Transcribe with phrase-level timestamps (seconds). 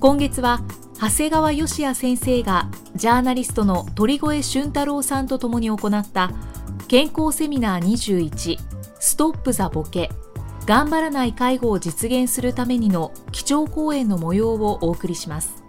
[0.00, 0.62] 今月は
[0.98, 6.30] 長谷川芳也先生がジャーナリストの鳥越俊太郎さんと共に行った
[6.88, 8.58] 健康セミナー21
[8.98, 10.10] ストップザボケ。
[10.64, 15.62] 頑張らない介護を実現するためにの基調講演の模様をお送りします。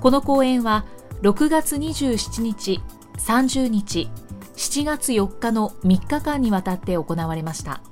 [0.00, 0.84] この講演は
[1.22, 2.80] 6月27日
[3.18, 4.10] 30日
[4.56, 7.82] 7月4日の3日間にわたって行われました。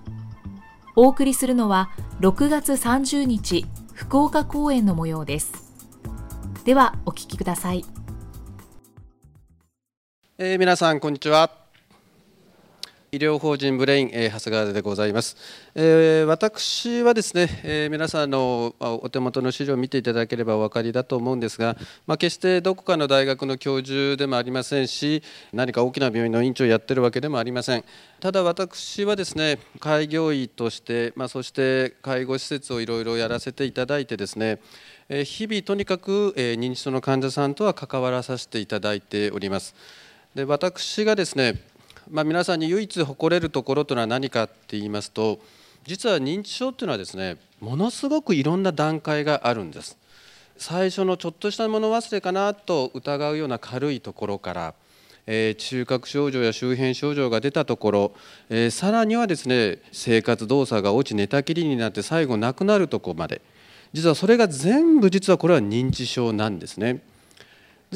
[0.96, 3.64] お送りするのは6月30日
[3.96, 5.72] 福岡公演の模様です。
[6.66, 7.84] ではお聞きください、
[10.36, 11.65] えー、皆さんこんにちは。
[13.12, 15.36] 医療法人ブレイン、え、長谷川でございます、
[15.76, 21.76] え、私はですね、え、皆さんのお手元の資料を見ていただければお分かりだと思うんですが、
[22.06, 27.84] ま、決してどこかの大学の教授でもありませんし何か大きな病院の院長をやってるわけでもありません。
[28.18, 34.58] ただ私はですね開業医として、ま、そして介護施設をいろいろやらせていただいてですね
[35.08, 39.76] 日々とにかく認知症の患者さんとは関わらさせていただいております。
[40.34, 41.54] で私がですね
[42.10, 45.40] まあ、皆さんに唯一誇れるところというのは何かって言いますと
[45.84, 49.98] 実は認知症っていうのはですねものすごくいろんな段階があるんです
[50.56, 54.74] 最初のちょっとしたもの忘れかなと疑うような軽いところから
[55.26, 58.12] えー、中核症状や周辺症状が出たところ、
[58.48, 63.42] えー、さらにはですね生活動作が落ち寝たきりになって最後亡くなるところまで
[63.92, 67.00] 実はそれが全部実はこれは認知症なんですね。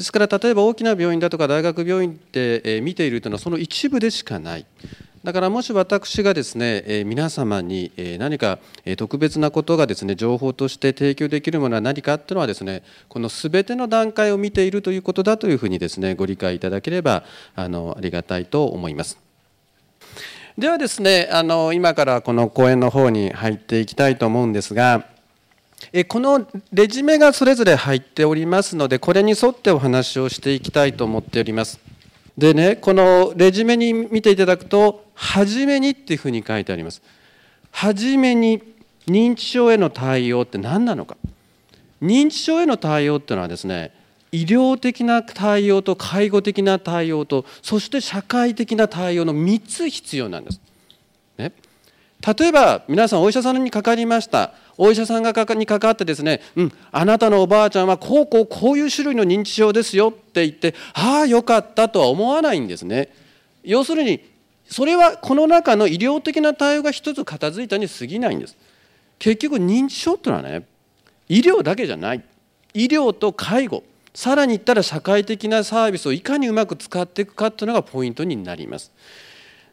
[0.01, 4.65] ですから例えば大きな病院だとか大学病院って見ているというのはその一部でしかない。
[5.23, 8.57] だからもし私がですね皆様に何か
[8.97, 17.23] 特別なことがですね情報として提供できるものは何かっていうのはですねこの全ての段階を見ているということだというふうにですねご理解いただければ
[17.53, 19.19] あのありがたいと思います。
[20.57, 25.10] ではですねあの今からこの講演の方に入っていきたいと思うんですが
[26.07, 31.79] このレジュメがそれぞれ入っておりますのでこれに沿ってお話をしていきたいと思っております。
[32.37, 37.01] でねこのレジュメに見ていただくと「はじめに」っていうふうに書いてあります。
[37.71, 38.61] はじめに
[39.07, 41.17] 認知症への対応って何なのか。
[42.01, 43.91] 認知症への対応っていうのはですね
[44.31, 50.59] 医療的な対応と介護的な対応とそして社会的な対応の3つ必要なんです。
[52.21, 54.51] 例えば皆さんお医者さんにかかりました。
[54.77, 63.09] お医者さんがにかかってですね、うん、あなたのおばあちゃんはこうこうこういう種類の認知症ですよって言ってああよかったとは思わないんですね。
[63.63, 64.23] 要するに
[64.65, 68.55] それはこの中の医療的な対応が一つ片付いたに過ぎないんです。
[69.19, 70.65] 結局認知症っていうのはね
[71.27, 72.23] 医療だけじゃない。
[72.73, 73.83] 医療と介護。
[74.13, 78.91] さらに言ったら社会的なサービスをいかにうまく使っていくかっていうのがポイントになります。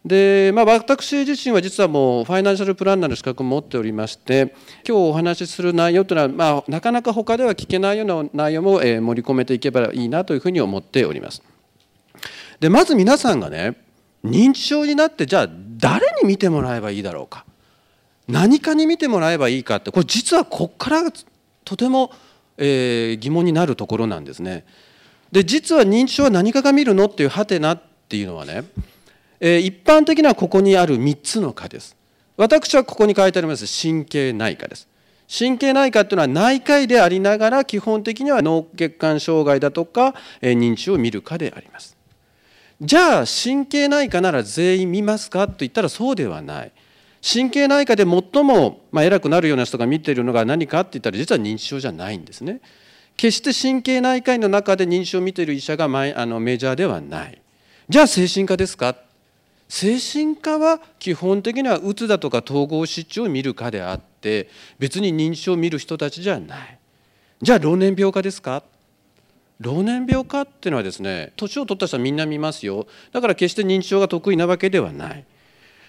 [0.05, 4.55] で、まあ、私自身は実はもうファイナンシャルプランナーの資格を持っておりまして
[4.87, 11.43] 今日お話しする内容というのは、まあ、なかなか他では聞けないような内容も、え盛り込めていけばいいなというふうに思っております。
[12.61, 13.77] でまず皆さんがね
[14.25, 17.45] 認知症になってじゃあ誰に見てもらえばいいだろうか？
[18.27, 21.03] 何かに見てもらえばいいかってこれ実はこっから
[21.65, 22.11] とても、
[22.57, 24.65] えー、疑問になるところなんですね。
[25.31, 28.65] で実は認知症は何かが見るのっていうハテナっていうのはね
[29.41, 31.97] 一般的にはここにある3つの科です。
[32.37, 34.89] 私はここに書いてあります神経内科です。
[35.29, 41.97] 神経内科っていうのは内科医でありながら基本的には脳血管障害だとか認知症を見る科であります。
[42.81, 46.73] じゃあ神経内科なら全員見ますかと言ったらそうではない。
[47.21, 52.61] 神経内科で最も、まあ、偉くなるような人が見ているのが何かって言ったら実は認知症じゃないんですね。
[53.17, 55.89] 決して神経内科医の中で認知症を見ている医者があ
[56.27, 57.43] のメジャーではない。
[57.89, 58.95] じゃあ精神科ですか
[59.69, 64.49] 精神科は基本的にはうつだとか統合失調を見る科であって
[64.79, 66.79] 別に認知症を見る人たちじゃない。
[67.43, 68.63] じゃあ老年病科ですか？
[69.61, 72.87] 老年病かっていうのはですね年を取った人はみんな見ますよ。
[73.13, 75.25] だから決して認知症が得意なわけではない。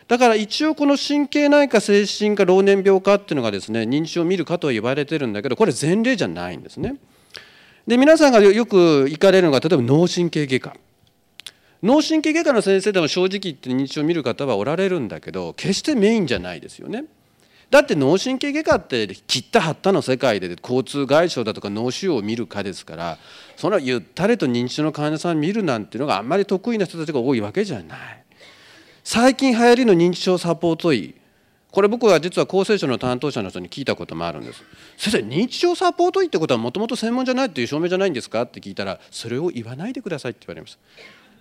[0.07, 6.95] だから一応この神経内科精神科老年病科っていうのがですね認知症を見るかと言われてるんだけどこれ前例じゃないんですね。
[7.87, 10.75] で皆さんがよく行かれるのが例えば脳神経外科。
[11.81, 17.05] 脳神経外科の先生でも正直言って認知症を見る方はおられるんだけど決してメインじゃないですよね。
[17.69, 23.17] だって脳神経外科って切った張ったの世界で交通外傷だとか脳腫瘍を見る科ですから
[23.55, 28.23] そのゆったりと認知症の患者さんを見るなんていうのがあんまり得意な人たちが多いわけじゃない。
[29.03, 31.15] 最近流行りの認知症サポート医。
[31.71, 34.63] これ僕は実は厚生省の担当者の人に聞いたこともあるんです。
[34.97, 38.41] 先生認知症サポート医ってことはもともと専門じゃないっていう証明じゃないんですか？
[38.41, 40.79] って聞いたらそれを言わないでくださいって言われました。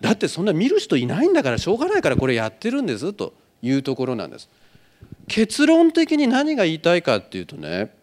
[0.01, 4.49] だってそんな見る人いないんだからしょうがないからこれやってるんですというところなんです。
[5.27, 7.95] 結論的に何が言いたいかっていうとね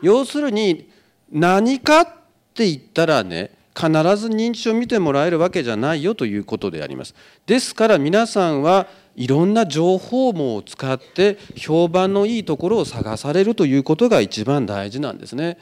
[0.00, 0.90] 要するに
[1.30, 2.06] 何かっ
[2.54, 7.14] て言ったらね必ず認知症を見てもらえるわけじゃないよということであります。
[7.46, 15.58] ですから皆さんはいろんな情報網を使って評判のいいところを探されるということが一番大事なんですね。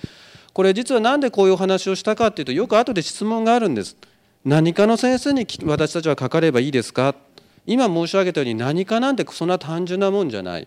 [0.53, 3.97] これ実は何でこういうお話をしたかっていうとよく後で質問があるんです。
[4.45, 7.15] 何かの先生に私たちはかかればいいですか？
[7.67, 10.67] 今申し上げたように何かなんてそんな単純なもんじゃない。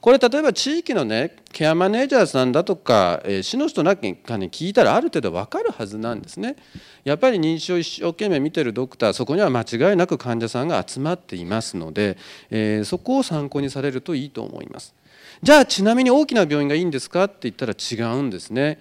[0.00, 6.56] これ例えば地域のねケアマネージャーさんだとか、えー、市の人なんかに聞いたらある程度分かるはずなんですね。
[7.04, 12.16] やっぱり認知症を一生懸命見てるドクターそこには間違いなく患者さんが集まっていますので、
[12.50, 14.94] えー、そこを参考にされるといいと思います。
[15.42, 17.24] じゃあちなみに大きな病院がいいんですか？
[17.24, 18.80] って言ったら違うんですね、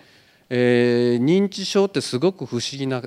[0.49, 3.03] えー、認知症ってすごく不思議な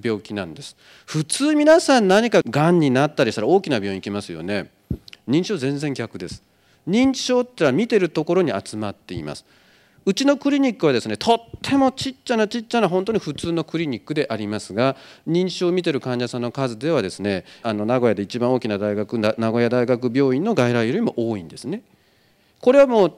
[0.00, 0.76] 病気なんです。
[1.06, 4.70] 普通皆さん何かがんになったりしたら大きな病院行きますよね。
[5.28, 6.42] 認知症全然逆です。
[6.88, 9.44] 認知症ってのは見てるところに集まっています。
[10.08, 14.96] うちのクリニックはですねとってもちっちゃなちっちゃな本当に普通のクリニックでありますが
[15.28, 21.82] 認知症を見てる患者さんの数ではですねあの名古屋で一番大きな大学名古屋大学病院の外来よりも多いんですね。
[22.60, 23.14] これはもう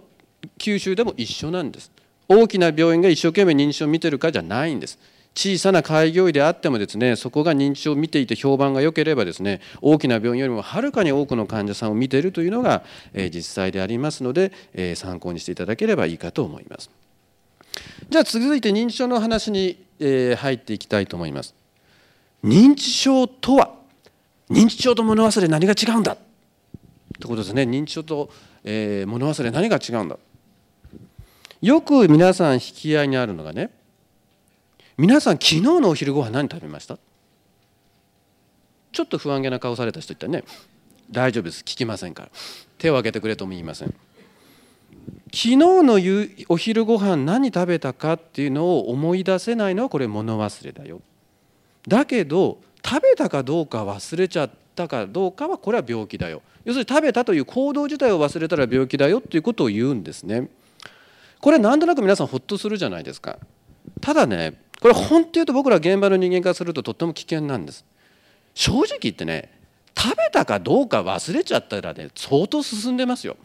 [0.58, 1.92] 九州でも一緒なんです。
[2.28, 4.98] 大きな病院が一生懸命認知症を見てるかじゃないんです。
[5.34, 12.82] 小さな開業医であってもですねそこが認知症を見ていて評判が良ければですね大きな病院よりもはるかに多くの患者さんを見ているというのが、
[13.14, 16.90] え、実際でありますので、え、参考にしていただければいいかと思います。
[18.08, 21.54] じゃあ続いて認知症の話に、え、入っていきたいと思います。
[22.44, 23.70] 認知症とは
[24.50, 26.14] 認知症と物忘れ何が違うんだ？
[26.14, 26.16] っ
[27.20, 28.30] てことですね認知症と、
[28.64, 30.18] え、物忘れ何が違うんだ？
[31.62, 33.70] よく皆さん引き合いにあるのがね
[35.00, 36.98] 皆さん昨日のお昼ご飯何食べました？
[38.92, 40.44] ちょっと不安げな顔された人いたね。
[41.10, 42.28] 大丈夫です聞きませんから。
[42.76, 43.88] 手を挙げてくれとも言いません。
[43.88, 43.96] 昨
[45.32, 45.94] 日の
[46.50, 51.00] お昼ご飯何食べたかっていうのを思い出せないのはこれ物忘れだよ。
[51.88, 56.42] だけど食べたかどうか忘れちゃったかどうかはこれは病気だよ。
[56.66, 60.50] 要するに食べたという行動自体を忘れたら病気だよっていうことを言うんですね。
[61.40, 63.38] これなんとなく皆さんほっとするじゃないですか。
[64.02, 67.84] ただねこれ本当言うと僕ら現場の人間からするととっても危険なんです。
[68.54, 69.50] 正直言ってね
[69.96, 73.36] 食べたかどうか忘れちゃったらね相当進んでますよ。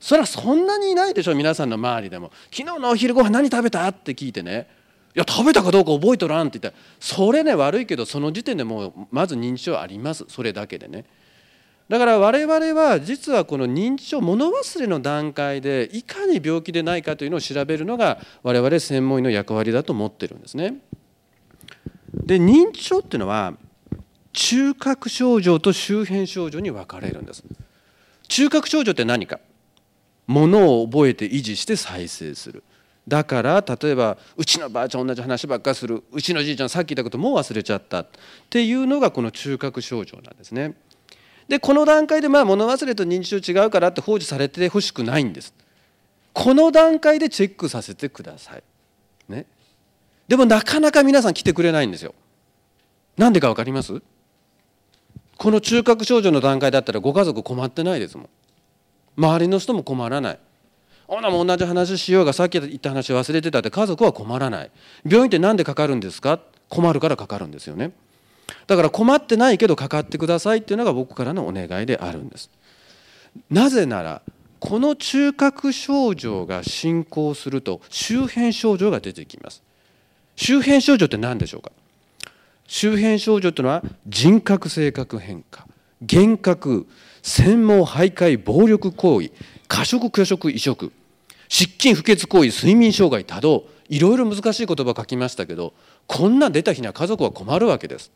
[0.00, 2.32] それはそんなにいないでしょ皆さんの周りでも。
[2.50, 4.68] 昨日のお昼ご飯何食べたって聞いてね。
[5.14, 6.78] いや食べたかどうか覚えとらんって言った。
[6.78, 10.24] らそれね悪いけどその時点でもうまず認知症あります。
[10.28, 11.04] それだけでね。
[11.88, 20.76] だから我々は実はこの認知症物忘れの段階でいかに病気でないかというのを調べるのが我々専門医の役割だと思ってるんですね。
[22.12, 23.54] で認知症っていうのは
[24.34, 27.42] 中核症状と周辺症状に分かれるんです。
[28.28, 29.40] 中核症状って何か？
[30.26, 32.62] 物を覚えて維持して再生する。
[33.08, 38.06] だから例えばうちのばあちゃん同じ話ばっかするうちのじいちゃんさっき言ったこともう忘れちゃったっ
[38.50, 40.74] ていうのがこの中核症状なんですね。
[41.48, 45.54] でこの段階でまあ物忘れと認知症違うからって放置されてほしくないんです。
[46.34, 48.62] この段階でチェックさせてください。
[49.28, 49.46] ね。
[50.28, 52.14] でもなかなか皆さん来てくれないんですよ。
[53.16, 54.02] なんでか分かります？
[55.38, 58.28] この中核症状の段階だったらご家族困ってないですもん。
[59.16, 60.38] 周りの人も困らない。
[61.06, 64.70] ほなも同じ話しようがさっき言った話忘れてたって家族は困らない。
[65.04, 66.40] 病院って何でかかるんですか？
[66.68, 67.92] 困るからかかるんですよね。
[68.66, 72.50] だから困ってないけどかかってくださいっていうのが僕からのお願いであるんです。
[73.50, 74.22] なぜなら
[74.58, 79.62] この中核症状が進行すると周辺症状が出てきます。
[80.36, 81.72] 周辺症状って何でしょうか？
[82.66, 85.66] 周辺症状というのは人格性格変化
[86.00, 86.86] 幻覚
[87.22, 89.30] 専門徘徊暴力行為
[89.68, 90.92] 過食拒食移植
[91.48, 95.72] 失禁不潔行為睡眠障害多動いろいろ難しい言葉書きましたけど
[96.06, 98.10] こんな出た日には家族は困るわけです。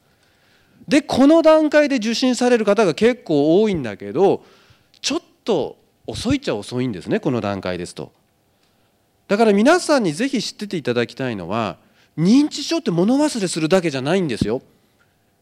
[0.89, 4.45] でこの段階で受診される方が結構多いんだけど
[5.01, 8.13] ちょっと遅いっちゃ遅いんですねこの段階ですと。
[9.29, 11.79] だから皆さんにぜひ知ってていただきたいのは
[12.19, 14.63] 認知症って物忘れするだけじゃないんですよ。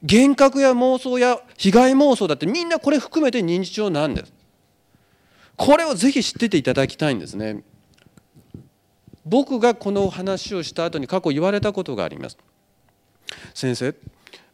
[0.03, 4.33] 幻覚や妄想や被害妄想だってみんなこれ含めて認知症なんです。
[5.57, 7.63] これをぜひ知ってていただきたいんですね。
[9.27, 12.39] 僕がこの話をした後に過去言われたことがあります。
[13.55, 13.95] 先生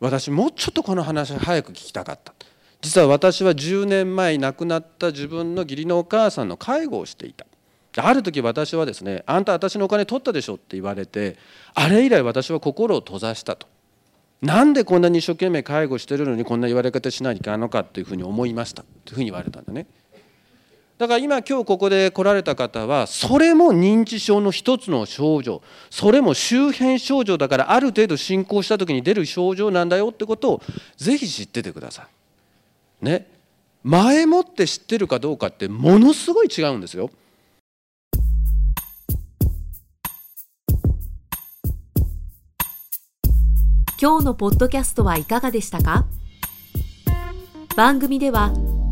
[0.01, 2.35] 私もうちょっとこの話早く聞きたかった。
[2.83, 7.47] 実は私は10年前亡くなった自分の義理のお母さんの介護をしていた。
[7.99, 11.39] ある時私はですね「あんた私のお金取ったでしょ」って言われて
[11.75, 13.67] あれ以来私は心を閉ざしたと。
[14.43, 18.85] なんでこんなに一生懸命介護してるのにこんな言われ方しないといけないのかというふうに思いました。
[19.07, 19.87] というふうに言われたんだね。
[20.99, 25.61] だから今今日ここで来られた方はそれも認知症の一つの症状
[25.91, 30.63] それも周辺症状だからある程度進行した時に出る症状なんだよってことを
[30.97, 32.05] ぜひ知っててくださ
[33.03, 33.05] い。
[33.05, 33.29] ね
[33.83, 37.11] 前もって知ってるかどうかってものすごい違うんですよ。
[44.01, 46.07] 今日のポッドキャストはいかがでしたか？
[47.77, 48.53] 番組では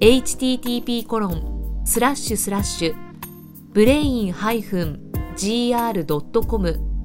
[0.00, 2.94] http コロンスラッシュスラッシュ
[3.72, 5.10] ブレイン -gr.com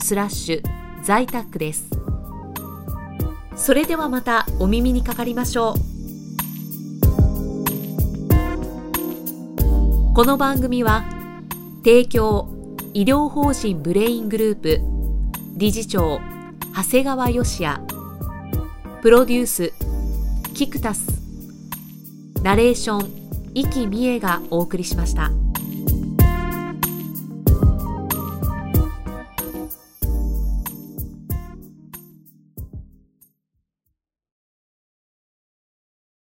[0.03, 0.62] スラッシュ
[1.01, 1.89] 在宅です。
[3.55, 5.75] それではまたお耳にかかりましょう。
[10.13, 11.05] この番組は
[11.86, 12.50] 提供
[12.93, 14.81] 医療法人ブレイングループ
[15.55, 16.19] 理事長
[16.75, 17.79] 長谷川義也
[19.01, 19.71] プロデュース
[20.53, 21.21] キクタス
[22.41, 25.29] ナレーション、生きみえがお送りしました。